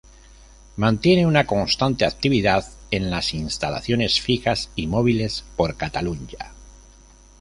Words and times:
Mantiene 0.77 1.27
una 1.27 1.45
constante 1.45 2.05
actividad 2.05 2.65
en 2.89 3.11
las 3.11 3.35
instalaciones 3.35 4.19
fijas 4.19 4.71
y 4.75 4.87
móviles 4.87 5.43
por 5.55 5.77
Catalunya. 5.77 6.53